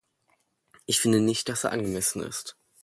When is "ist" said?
2.23-2.57